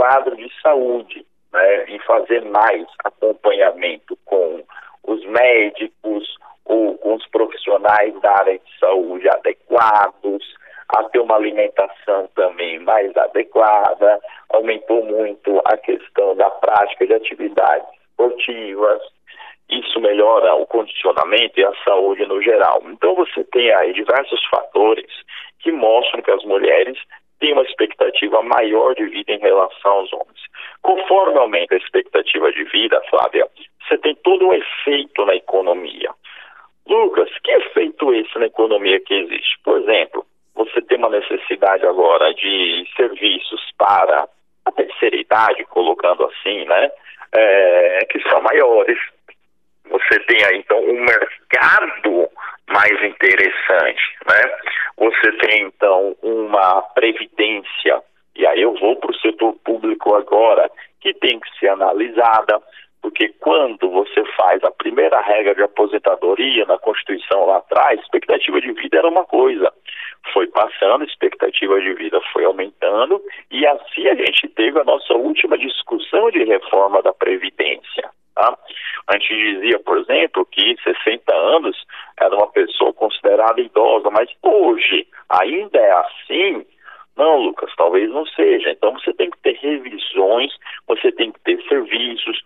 quadro 0.00 0.34
de 0.34 0.50
saúde, 0.62 1.26
né, 1.52 1.84
em 1.88 1.98
fazer 1.98 2.42
mais 2.46 2.86
acompanhamento 3.04 4.16
com 4.24 4.62
os 5.04 5.22
médicos 5.26 6.38
ou 6.64 6.96
com 6.96 7.16
os 7.16 7.26
profissionais 7.26 8.18
da 8.22 8.30
área 8.30 8.58
de 8.58 8.78
saúde 8.78 9.28
adequados, 9.28 10.54
a 10.88 11.04
ter 11.04 11.18
uma 11.18 11.36
alimentação 11.36 12.30
também 12.34 12.78
mais 12.78 13.14
adequada, 13.14 14.18
aumentou 14.48 15.04
muito 15.04 15.60
a 15.66 15.76
questão 15.76 16.34
da 16.34 16.48
prática 16.48 17.06
de 17.06 17.12
atividades 17.12 17.86
esportivas, 18.08 19.02
isso 19.68 20.00
melhora 20.00 20.54
o 20.54 20.66
condicionamento 20.66 21.60
e 21.60 21.64
a 21.64 21.74
saúde 21.84 22.24
no 22.24 22.40
geral. 22.40 22.82
Então 22.86 23.14
você 23.14 23.44
tem 23.44 23.70
aí 23.74 23.92
diversos 23.92 24.42
fatores 24.46 25.12
que 25.58 25.70
mostram 25.70 26.22
que 26.22 26.30
as 26.30 26.42
mulheres 26.44 26.98
têm 27.40 27.52
uma 27.52 27.62
expectativa 27.62 28.42
maior 28.42 28.94
de 28.94 29.04
vida 29.06 29.32
em 29.32 29.38
relação 29.38 29.92
aos 29.92 30.12
homens. 30.12 30.40
Conforme 30.82 31.38
aumenta 31.38 31.74
a 31.74 31.78
expectativa 31.78 32.52
de 32.52 32.64
vida, 32.64 33.02
Flávia, 33.10 33.48
você 33.86 33.98
tem 33.98 34.14
todo 34.16 34.46
um 34.46 34.52
efeito 34.52 35.24
na 35.24 35.34
economia. 35.34 36.10
Lucas, 36.86 37.30
que 37.42 37.50
efeito 37.50 38.12
esse 38.14 38.38
na 38.38 38.46
economia 38.46 39.00
que 39.00 39.14
existe? 39.14 39.58
Por 39.64 39.78
exemplo, 39.78 40.24
você 40.54 40.82
tem 40.82 40.98
uma 40.98 41.08
necessidade 41.08 41.86
agora 41.86 42.32
de 42.34 42.86
serviços 42.96 43.60
para 43.78 44.28
a 44.64 44.72
terceira 44.72 45.16
idade, 45.16 45.64
colocando 45.64 46.26
assim, 46.26 46.64
né? 46.64 46.90
É, 47.32 48.06
que 48.10 48.20
são 48.28 48.40
maiores. 48.42 48.98
Você 49.88 50.20
tem 50.20 50.44
aí, 50.44 50.58
então, 50.58 50.78
um 50.78 51.00
mercado 51.00 52.28
mais 52.68 53.02
interessante, 53.02 54.02
né? 54.26 54.56
Você 54.96 55.32
tem, 55.38 55.62
então, 55.62 56.16
uma 56.22 56.82
previdência, 56.94 58.02
e 58.36 58.46
aí 58.46 58.60
eu 58.60 58.74
vou 58.74 58.96
para 58.96 59.10
o 59.10 59.20
setor 59.20 59.54
público 59.64 60.14
agora, 60.14 60.70
que 61.00 61.14
tem 61.14 61.40
que 61.40 61.58
ser 61.58 61.68
porque 63.02 63.28
quando 63.40 63.90
você 63.90 64.22
faz 64.36 64.62
a 64.62 64.70
primeira 64.70 65.20
regra 65.20 65.54
de 65.54 65.62
aposentadoria 65.62 66.66
na 66.66 66.78
Constituição 66.78 67.46
lá 67.46 67.58
atrás, 67.58 67.98
expectativa 68.00 68.60
de 68.60 68.72
vida 68.72 68.98
era 68.98 69.08
uma 69.08 69.24
coisa 69.24 69.72
foi 70.32 70.46
passando, 70.48 71.04
expectativa 71.04 71.80
de 71.80 71.94
vida 71.94 72.20
foi 72.32 72.44
aumentando 72.44 73.20
e 73.50 73.66
assim 73.66 74.08
a 74.08 74.14
gente 74.14 74.48
teve 74.48 74.78
a 74.78 74.84
nossa 74.84 75.14
última 75.14 75.56
discussão 75.58 76.30
de 76.30 76.44
reforma 76.44 77.02
da 77.02 77.12
Previdência. 77.12 78.10
Tá? 78.34 78.56
A 79.08 79.18
gente 79.18 79.34
dizia, 79.34 79.78
por 79.80 79.98
exemplo, 79.98 80.46
que 80.46 80.76
60 80.82 81.34
anos 81.34 81.76
era 82.18 82.34
uma 82.34 82.48
pessoa 82.48 82.92
considerada 82.92 83.60
idosa, 83.60 84.10
mas 84.10 84.28
hoje 84.42 85.06
ainda 85.28 85.78
é 85.78 85.92
assim. 85.92 86.66
Não, 87.16 87.36
Lucas, 87.38 87.70
talvez 87.76 88.10
não 88.10 88.24
seja. 88.26 88.70
Então 88.70 88.92
você 88.92 89.12
tem 89.12 89.30
que 89.30 89.38
ter 89.38 89.56
revisões, 89.56 90.52
você 90.86 91.12
tem 91.12 91.32
que 91.32 91.40
ter 91.40 91.62
serviços, 91.68 92.42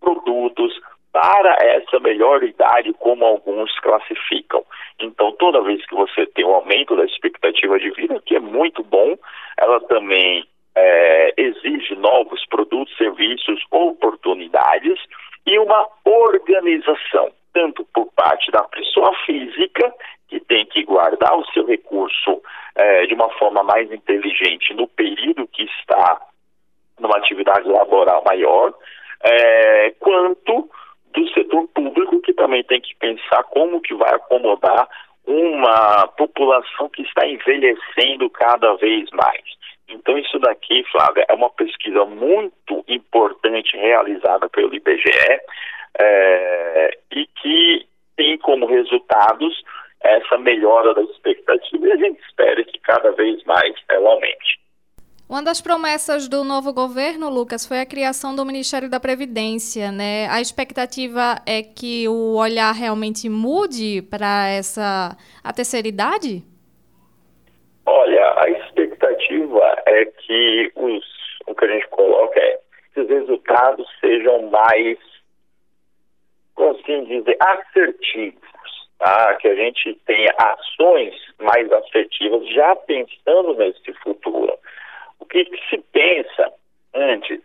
produtos 0.00 0.80
para 1.12 1.56
essa 1.60 2.00
melhor 2.00 2.42
idade, 2.42 2.92
como 2.94 3.24
alguns 3.24 3.72
classificam. 3.78 4.64
Então, 4.98 5.30
toda 5.32 5.62
vez 5.62 5.84
que 5.86 5.94
você 5.94 6.26
tem 6.26 6.44
um 6.44 6.54
aumento 6.54 6.96
da 6.96 7.04
expectativa 7.04 7.78
de 7.78 7.90
vida, 7.90 8.20
que 8.26 8.34
é 8.34 8.40
muito 8.40 8.82
bom, 8.82 9.16
ela 9.56 9.80
também 9.82 10.44
é, 10.74 11.34
exige 11.36 11.94
novos 11.94 12.44
produtos, 12.46 12.96
serviços, 12.96 13.62
oportunidades 13.70 14.98
e 15.46 15.56
uma 15.58 15.88
organização 16.04 17.30
tanto 17.54 17.84
por 17.94 18.12
parte 18.12 18.50
da 18.50 18.64
pessoa 18.64 19.14
física, 19.24 19.94
que 20.28 20.40
tem 20.40 20.66
que 20.66 20.84
guardar 20.84 21.38
o 21.38 21.46
seu 21.52 21.64
recurso 21.64 22.42
é, 22.74 23.06
de 23.06 23.14
uma 23.14 23.30
forma 23.38 23.62
mais 23.62 23.90
inteligente 23.90 24.74
no 24.74 24.88
período 24.88 25.46
que 25.46 25.62
está 25.62 26.20
numa 26.98 27.16
atividade 27.16 27.68
laboral 27.68 28.22
maior, 28.26 28.74
é, 29.22 29.90
quanto 30.00 30.68
do 31.14 31.28
setor 31.30 31.68
público, 31.68 32.20
que 32.20 32.34
também 32.34 32.64
tem 32.64 32.80
que 32.80 32.94
pensar 32.96 33.44
como 33.44 33.80
que 33.80 33.94
vai 33.94 34.12
acomodar 34.14 34.88
uma 35.26 36.06
população 36.08 36.88
que 36.90 37.02
está 37.02 37.26
envelhecendo 37.26 38.28
cada 38.30 38.74
vez 38.74 39.08
mais. 39.12 39.42
Então, 39.88 40.18
isso 40.18 40.38
daqui, 40.38 40.84
Flávia, 40.90 41.24
é 41.28 41.34
uma 41.34 41.50
pesquisa 41.50 42.04
muito 42.04 42.84
importante 42.88 43.76
realizada 43.76 44.48
pelo 44.48 44.74
IBGE 44.74 45.40
é, 46.00 46.98
e 47.12 47.26
que 47.26 47.86
tem 48.16 48.38
como 48.38 48.66
resultados 48.66 49.62
essa 50.00 50.36
melhora 50.38 50.94
da 50.94 51.02
expectativa 51.02 51.86
e 51.86 51.92
a 51.92 51.96
gente 51.96 52.20
espera 52.22 52.62
que 52.64 52.78
cada 52.80 53.10
vez 53.12 53.42
mais 53.44 53.74
ela 53.88 54.10
aumente. 54.10 54.60
Uma 55.28 55.42
das 55.42 55.62
promessas 55.62 56.28
do 56.28 56.44
novo 56.44 56.72
governo, 56.72 57.30
Lucas, 57.30 57.66
foi 57.66 57.80
a 57.80 57.86
criação 57.86 58.36
do 58.36 58.44
Ministério 58.44 58.90
da 58.90 59.00
Previdência, 59.00 59.90
né? 59.90 60.28
A 60.28 60.40
expectativa 60.40 61.40
é 61.46 61.62
que 61.62 62.06
o 62.06 62.36
olhar 62.36 62.72
realmente 62.72 63.28
mude 63.30 64.02
para 64.02 64.48
essa 64.48 65.16
a 65.42 65.52
terceira 65.52 65.88
idade? 65.88 66.42
Olha, 67.86 68.34
a 68.36 68.50
expectativa 68.50 69.82
é 69.86 70.04
que 70.04 70.72
os 70.76 71.24
o 71.46 71.54
que 71.54 71.64
a 71.64 71.68
gente 71.68 71.88
coloca 71.88 72.38
é 72.40 72.58
que 72.92 73.00
os 73.00 73.08
resultados 73.08 73.86
sejam 74.00 74.50
mais, 74.50 74.98
assim 76.62 77.04
dizer, 77.04 77.36
assertivos, 77.40 78.40
tá? 78.98 79.34
Que 79.36 79.48
a 79.48 79.54
gente 79.54 79.94
tenha 80.06 80.34
ações 80.38 81.14
mais 81.40 81.70
assertivas 81.72 82.48
já 82.50 82.76
pensando 82.76 83.54
nesse 83.54 83.92
futuro 83.94 84.58
o 85.24 85.26
que, 85.26 85.44
que 85.46 85.68
se 85.68 85.78
pensa 85.92 86.52
antes 86.92 87.40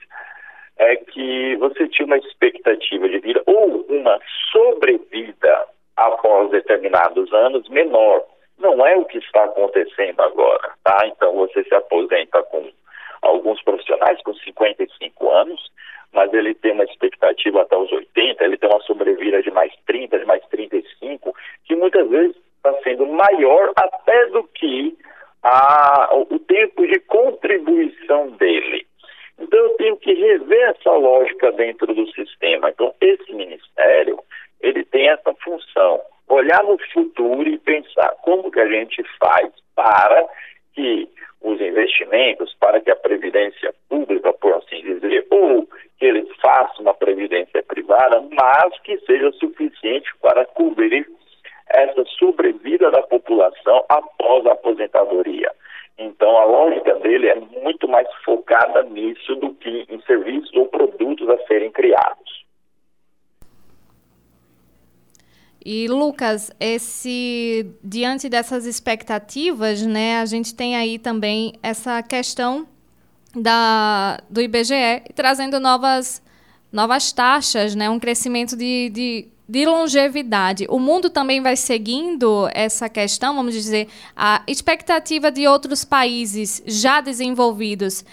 é 0.78 0.96
que 0.98 1.56
você 1.58 1.88
tinha 1.88 2.06
uma 2.06 2.18
expectativa 2.18 3.08
de 3.08 3.20
vida 3.20 3.42
ou 3.46 3.86
uma 3.90 4.20
sobrevida 4.52 5.66
após 5.96 6.52
determinados 6.52 7.32
anos 7.34 7.68
menor. 7.70 8.24
Não 8.58 8.86
é 8.86 8.96
o 8.98 9.06
que 9.06 9.18
está 9.18 9.46
acontecendo 9.46 10.20
agora, 10.22 10.74
tá? 10.84 11.02
Então 11.06 11.34
você 11.36 11.64
se 11.64 11.74
aposenta 11.74 12.44
com 12.44 12.70
alguns 13.22 13.62
profissionais 13.64 14.22
com 14.24 14.34
55 14.34 15.30
anos, 15.30 15.72
mas 16.12 16.34
ele 16.34 16.54
tem 16.56 16.72
uma 16.72 16.84
expectativa 16.84 17.62
até 17.62 17.78
os 17.78 17.92
80, 17.92 18.44
ele 18.44 18.58
tem 18.58 18.70
uma 18.70 18.82
sobrevida 19.00 19.42
de 19.42 19.52
mais 19.52 19.72
30, 19.86 20.20
de 20.20 20.26
mais 20.26 20.46
35, 20.48 21.34
que 21.66 21.76
muitas 21.76 22.08
vezes 22.10 22.36
está 22.58 22.74
sendo 22.84 23.06
maior 23.08 23.72
até 23.76 24.28
do 24.28 24.44
que 24.44 24.98
a, 25.42 26.10
o 26.14 26.38
tempo 26.40 26.86
de 26.86 27.00
contribuição 27.02 28.32
dele. 28.32 28.86
Então, 29.40 29.58
eu 29.58 29.70
tenho 29.78 29.98
que 29.98 30.14
rever 30.14 30.70
essa 30.70 30.92
lógica 30.92 31.52
dentro 31.54 31.94
do 31.94 32.06
sistema. 32.12 32.70
Então, 32.70 32.94
esse 33.00 33.34
ministério, 33.34 34.20
ele 34.60 34.84
tem 34.84 35.08
essa 35.10 35.34
função, 35.36 36.02
olhar 36.28 36.62
no 36.64 36.78
futuro 36.92 37.48
e 37.48 37.58
pensar 37.58 38.10
como 38.22 38.52
que 38.52 38.60
a 38.60 38.68
gente 38.68 39.02
faz 39.18 39.50
para 39.76 40.28
que 40.74 41.08
os 41.42 41.60
investimentos, 41.62 42.54
para 42.60 42.82
que 42.82 42.92
a 42.92 42.96
previdência 42.98 43.74
pública, 43.88 44.34
por 44.34 44.56
assim 44.56 44.82
dizer, 44.82 45.26
ou 45.32 45.66
que 46.00 46.06
eles 46.06 46.28
façam 46.42 46.82
uma 46.82 46.94
previdência 46.94 47.62
privada, 47.64 48.22
mas 48.32 48.80
que 48.82 48.98
seja 49.00 49.32
suficiente 49.34 50.10
para 50.22 50.46
cobrir 50.46 51.08
essa 51.70 52.04
sobrevida 52.18 52.90
da 52.90 53.04
população 53.04 53.86
após 53.90 54.46
a 54.46 54.54
aposentadoria. 54.54 55.52
Então, 55.98 56.38
a 56.38 56.46
lógica 56.46 56.96
dele 56.96 57.28
é 57.28 57.36
muito 57.36 57.88
mais 57.88 58.08
focada 58.60 58.84
nisso 58.90 59.36
do 59.36 59.54
que 59.56 59.86
em 59.90 60.02
serviços 60.02 60.54
ou 60.54 60.68
produtos 60.68 61.28
a 61.30 61.38
serem 61.48 61.72
criados. 61.72 62.20
E 65.64 65.88
Lucas, 65.88 66.52
esse 66.60 67.70
diante 67.84 68.30
dessas 68.30 68.66
expectativas, 68.66 69.86
né, 69.86 70.20
a 70.20 70.26
gente 70.26 70.56
tem 70.56 70.76
aí 70.76 70.98
também 70.98 71.54
essa 71.62 72.02
questão 72.02 72.68
da 73.36 74.20
do 74.30 74.42
IBGE 74.42 75.04
trazendo 75.16 75.60
novas 75.60 76.24
novas 76.72 77.12
taxas, 77.12 77.76
né, 77.76 77.90
um 77.90 78.00
crescimento 78.00 78.56
de, 78.56 78.90
de 78.90 79.28
de 79.50 79.66
longevidade, 79.66 80.68
o 80.70 80.78
mundo 80.78 81.10
também 81.10 81.42
vai 81.42 81.56
seguindo 81.56 82.48
essa 82.54 82.88
questão, 82.88 83.36
vamos 83.36 83.56
dizer, 83.56 83.88
a 84.16 84.44
expectativa 84.48 85.32
de 85.32 85.48
outros 85.48 85.84
países 85.84 86.64
já 86.68 87.02
desenvolvidos 87.02 88.06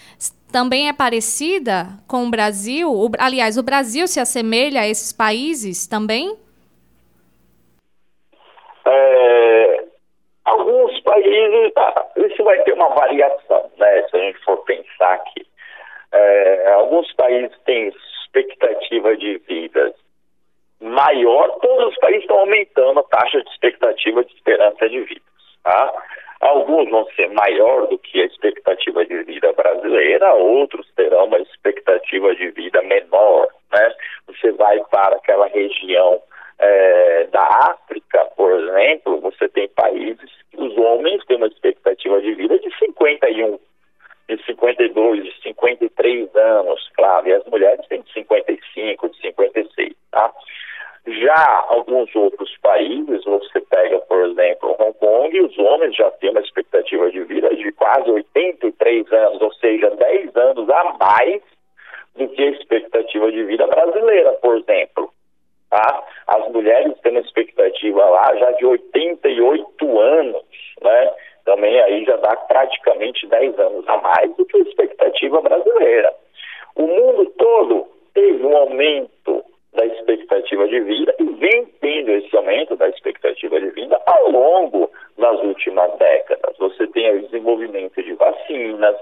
também 0.50 0.88
é 0.88 0.94
parecida 0.94 1.88
com 2.08 2.24
o 2.24 2.30
Brasil? 2.30 2.90
O, 2.90 3.10
aliás, 3.18 3.58
o 3.58 3.62
Brasil 3.62 4.08
se 4.08 4.18
assemelha 4.18 4.80
a 4.80 4.88
esses 4.88 5.12
países 5.12 5.86
também? 5.86 6.34
É, 8.86 9.84
alguns 10.42 10.98
países, 11.00 11.72
ah, 11.76 12.06
isso 12.16 12.42
vai 12.44 12.62
ter 12.62 12.72
uma 12.72 12.88
variação, 12.94 13.70
né? 13.76 14.02
Se 14.08 14.16
a 14.16 14.20
gente 14.20 14.38
for 14.42 14.56
pensar 14.64 15.12
aqui. 15.12 15.46
É, 16.12 16.72
alguns 16.72 17.12
países 17.12 17.54
têm 17.66 17.92
expectativa 18.24 19.14
de 19.18 19.36
vida 19.46 19.92
maior, 20.80 21.48
todos 21.60 21.92
os 21.92 21.98
países 21.98 22.22
estão 22.22 22.38
aumentando 22.38 23.00
a 23.00 23.04
taxa 23.04 23.42
de 23.42 23.50
expectativa 23.50 24.24
de 24.24 24.34
esperança 24.34 24.88
de 24.88 25.00
vida. 25.00 25.22
Tá? 25.62 25.92
Alguns 26.40 26.90
vão 26.90 27.06
ser 27.16 27.28
maior 27.30 27.86
do 27.86 27.98
que 27.98 28.20
a 28.20 28.26
expectativa 28.26 29.04
de 29.06 29.22
vida 29.24 29.52
brasileira, 29.52 30.34
outros 30.34 30.86
terão 30.94 31.24
uma 31.24 31.38
expectativa 31.38 32.34
de 32.34 32.50
vida 32.50 32.82
menor. 32.82 33.48
Né? 33.72 33.94
Você 34.28 34.52
vai 34.52 34.78
para 34.90 35.16
aquela 35.16 35.46
região 35.46 36.20
é, 36.58 37.26
da 37.32 37.42
África, 37.42 38.24
por 38.36 38.52
exemplo, 38.52 39.20
você 39.20 39.48
tem 39.48 39.68
países 39.68 40.30
que 40.50 40.60
os 40.60 40.76
homens 40.76 41.24
têm 41.26 41.36
uma 41.36 41.46
expectativa 41.46 42.20
de 42.20 42.34
vida 42.34 42.58
de 42.58 42.78
51, 42.78 43.58
de 44.28 44.44
52, 44.44 45.24
de 45.24 45.42
53 45.42 46.34
anos, 46.34 46.90
claro, 46.94 47.28
e 47.28 47.34
as 47.34 47.44
mulheres 47.46 47.86
têm 47.88 48.02
de 48.02 48.12
55, 48.12 49.08
de 49.08 49.20
56, 49.20 49.94
tá? 50.10 50.32
Já 51.26 51.64
alguns 51.70 52.14
outros 52.14 52.56
países, 52.58 53.24
você 53.24 53.60
pega, 53.62 53.98
por 54.02 54.26
exemplo, 54.26 54.76
Hong 54.78 54.92
Kong, 54.92 55.40
os 55.40 55.58
homens 55.58 55.96
já 55.96 56.08
têm 56.12 56.30
uma 56.30 56.40
expectativa 56.40 57.10
de 57.10 57.20
vida 57.24 57.52
de 57.56 57.72
quase 57.72 58.08
83 58.08 59.12
anos, 59.12 59.42
ou 59.42 59.52
seja, 59.54 59.90
10 59.90 60.36
anos 60.36 60.70
a 60.70 60.84
mais 61.00 61.42
do 62.14 62.28
que 62.28 62.44
a 62.44 62.50
expectativa 62.50 63.32
de 63.32 63.42
vida 63.42 63.66
brasileira, 63.66 64.34
por 64.34 64.56
exemplo. 64.56 65.10
Tá? 65.68 66.04
As 66.28 66.48
mulheres 66.52 66.96
têm 67.00 67.10
uma 67.10 67.20
expectativa 67.22 68.04
lá 68.04 68.36
já 68.36 68.52
de 68.52 68.64
88 68.64 69.98
anos, 69.98 70.44
né? 70.80 71.12
Também 71.44 71.76
aí 71.80 72.04
já 72.04 72.16
dá 72.18 72.36
praticamente 72.36 73.26
10 73.26 73.58
anos 73.58 73.88
a 73.88 73.96
mais 73.96 74.32
do 74.36 74.46
que 74.46 74.58
a 74.58 74.60
expectativa 74.60 75.40
brasileira. 75.40 76.14
O 76.76 76.86
mundo 76.86 77.26
todo 77.36 77.88
teve 78.14 78.46
um 78.46 78.56
aumento 78.56 79.44
da 79.76 79.84
expectativa 79.86 80.66
de 80.66 80.80
vida 80.80 81.14
e 81.18 81.24
vem 81.24 81.66
tendo 81.80 82.10
esse 82.10 82.36
aumento 82.36 82.74
da 82.76 82.88
expectativa 82.88 83.60
de 83.60 83.70
vida 83.70 84.00
ao 84.06 84.30
longo 84.30 84.90
das 85.16 85.40
últimas 85.42 85.96
décadas. 85.98 86.56
Você 86.58 86.86
tem 86.88 87.16
o 87.16 87.22
desenvolvimento 87.22 88.02
de 88.02 88.12
vacinas, 88.14 88.96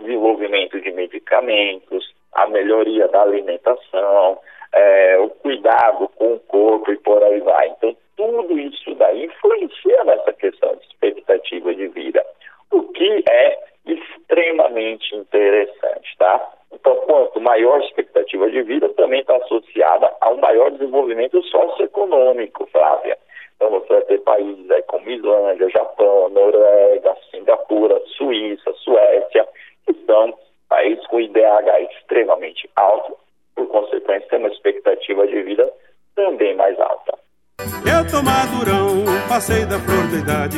desenvolvimento 0.00 0.80
de 0.80 0.90
medicamentos, 0.92 2.12
a 2.32 2.48
melhoria 2.48 3.06
da 3.08 3.22
alimentação, 3.22 4.38
é, 4.72 5.18
o 5.18 5.28
cuidado 5.30 6.08
com 6.16 6.34
o 6.34 6.40
corpo 6.40 6.90
e 6.90 6.96
por 6.98 7.22
aí 7.22 7.40
vai. 7.40 7.68
Então, 7.68 7.96
tudo 8.16 8.58
isso 8.58 8.94
daí 8.94 9.26
influencia 9.26 10.04
nessa 10.04 10.32
questão 10.32 10.74
de 10.76 10.86
expectativa 10.86 11.74
de 11.74 11.88
vida, 11.88 12.24
o 12.72 12.82
que 12.92 13.24
é 13.30 13.58
extremamente 13.86 15.14
interessante, 15.14 16.16
tá? 16.18 16.50
Então, 16.74 16.96
quanto 17.06 17.40
maior 17.40 17.80
a 17.80 17.84
expectativa 17.84 18.50
de 18.50 18.62
vida, 18.62 18.88
também 18.90 19.20
está 19.20 19.36
associada 19.36 20.10
a 20.20 20.30
um 20.30 20.36
maior 20.36 20.70
desenvolvimento 20.70 21.42
socioeconômico, 21.44 22.66
Flávia. 22.66 23.16
Então, 23.56 23.70
você 23.70 23.92
vai 23.92 24.02
ter 24.02 24.20
países 24.20 24.70
aí 24.70 24.82
como 24.82 25.08
Islândia, 25.08 25.70
Japão, 25.70 26.28
Noruega, 26.28 27.16
Singapura, 27.30 28.00
Suíça, 28.16 28.72
Suécia, 28.74 29.46
que 29.86 29.94
são 30.04 30.34
países 30.68 31.06
com 31.06 31.20
IDH 31.20 31.90
extremamente 31.90 32.68
alto, 32.76 33.16
por 33.54 33.68
consequência, 33.68 34.28
tem 34.28 34.40
uma 34.40 34.48
expectativa 34.48 35.26
de 35.26 35.42
vida 35.42 35.72
também 36.16 36.54
mais 36.56 36.78
alta. 36.80 37.18
Eu 37.58 38.10
tô 38.10 38.22
madurão, 38.22 39.04
passei 39.28 39.64
da 39.64 39.78
flor 39.78 40.10
da 40.10 40.18
idade, 40.18 40.56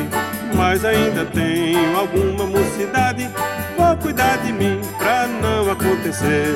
mas 0.57 0.83
ainda 0.83 1.25
tenho 1.25 1.97
alguma 1.97 2.45
mocidade. 2.45 3.29
Vou 3.77 3.95
cuidar 3.97 4.37
de 4.37 4.51
mim 4.51 4.81
pra 4.97 5.27
não 5.27 5.71
acontecer. 5.71 6.47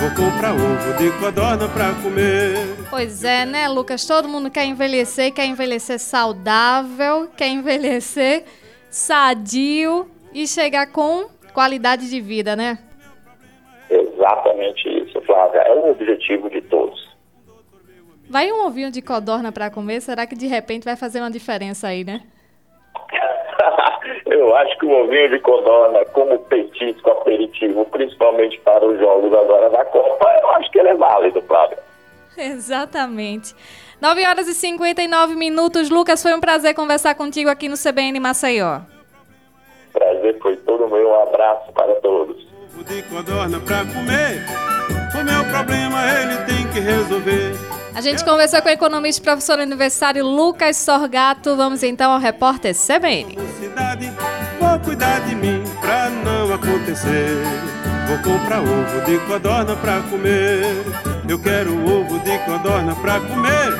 Vou 0.00 0.10
comprar 0.10 0.52
ovo 0.52 0.96
de 0.98 1.10
codorna 1.18 1.68
pra 1.68 1.94
comer. 2.02 2.54
Pois 2.90 3.24
é, 3.24 3.46
né, 3.46 3.68
Lucas? 3.68 4.04
Todo 4.04 4.28
mundo 4.28 4.50
quer 4.50 4.66
envelhecer, 4.66 5.32
quer 5.32 5.46
envelhecer 5.46 5.98
saudável, 5.98 7.28
quer 7.36 7.48
envelhecer 7.48 8.44
sadio, 8.90 10.10
e 10.34 10.46
chegar 10.46 10.86
com 10.88 11.28
qualidade 11.52 12.08
de 12.08 12.20
vida, 12.20 12.56
né? 12.56 12.78
Exatamente 13.90 14.88
isso, 14.88 15.20
Flávia. 15.22 15.58
É 15.60 15.74
o 15.74 15.90
objetivo 15.90 16.48
de 16.48 16.62
todos. 16.62 17.00
Vai 18.28 18.50
um 18.50 18.64
ovinho 18.64 18.90
de 18.90 19.02
codorna 19.02 19.52
para 19.52 19.70
comer? 19.70 20.00
Será 20.00 20.26
que 20.26 20.34
de 20.34 20.46
repente 20.46 20.84
vai 20.84 20.96
fazer 20.96 21.20
uma 21.20 21.30
diferença 21.30 21.88
aí, 21.88 22.02
né? 22.02 22.22
eu 24.26 24.54
acho 24.56 24.78
que 24.78 24.86
o 24.86 25.04
ovinho 25.04 25.30
de 25.30 25.38
codorna, 25.40 26.04
como 26.06 26.38
petisco 26.40 27.10
aperitivo, 27.10 27.84
principalmente 27.86 28.60
para 28.60 28.84
os 28.84 28.98
jogos 28.98 29.32
agora 29.32 29.70
da 29.70 29.84
Copa, 29.84 30.30
eu 30.42 30.50
acho 30.52 30.70
que 30.70 30.78
ele 30.78 30.88
é 30.88 30.94
válido, 30.94 31.42
Flávia. 31.42 31.78
Exatamente. 32.36 33.54
9 34.00 34.26
horas 34.26 34.48
e 34.48 34.54
59 34.54 35.34
minutos. 35.36 35.90
Lucas, 35.90 36.22
foi 36.22 36.34
um 36.34 36.40
prazer 36.40 36.74
conversar 36.74 37.14
contigo 37.14 37.48
aqui 37.48 37.68
no 37.68 37.76
CBN 37.76 38.18
Maceió. 38.18 38.80
Prazer 39.92 40.38
foi 40.40 40.56
todo 40.56 40.88
meu. 40.88 41.10
Um 41.10 41.22
abraço 41.22 41.70
para 41.72 41.94
todos. 41.96 42.50
De 42.88 43.02
codorna 43.02 43.60
pra 43.60 43.84
comer, 43.84 44.44
o 45.14 45.24
meu 45.24 45.44
problema 45.52 46.00
ele 46.18 46.36
tem 46.46 46.68
que 46.72 46.80
resolver. 46.80 47.52
A 47.94 48.00
gente 48.00 48.24
conversou 48.24 48.62
com 48.62 48.68
o 48.68 48.72
economista 48.72 49.20
e 49.20 49.24
professor 49.24 49.58
universitário 49.58 50.24
Lucas 50.24 50.76
Sorgato. 50.78 51.54
Vamos 51.56 51.82
então 51.82 52.10
ao 52.10 52.18
repórter 52.18 52.74
CBN. 52.74 53.36
Vou 54.58 54.80
cuidar 54.80 55.20
de 55.20 55.34
mim 55.34 55.62
pra 55.80 56.08
não 56.08 56.54
acontecer. 56.54 57.36
Vou 58.08 58.18
comprar 58.18 58.60
ovo 58.60 59.00
de 59.04 59.18
codorna 59.26 59.76
pra 59.76 60.00
comer. 60.02 60.64
Eu 61.28 61.38
quero 61.38 61.72
ovo 61.86 62.18
de 62.20 62.38
codorna 62.40 62.94
pra 62.96 63.20
comer. 63.20 63.78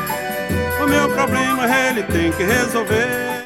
O 0.82 0.86
meu 0.86 1.08
problema 1.10 1.66
ele 1.66 2.02
tem 2.02 2.30
que 2.32 2.42
resolver. 2.42 3.41